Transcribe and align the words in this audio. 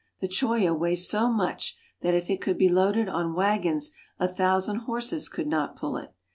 The 0.17 0.27
Choya 0.27 0.73
weighs 0.73 1.07
so 1.07 1.31
much 1.31 1.77
that 1.99 2.15
if 2.15 2.27
it 2.31 2.41
could 2.41 2.57
be 2.57 2.67
loaded 2.69 3.07
on 3.07 3.35
wagons 3.35 3.91
a 4.19 4.27
thousand 4.27 4.77
horses 4.87 5.29
could 5.29 5.45
not 5.45 5.75
pull 5.75 5.95
it. 5.95 6.11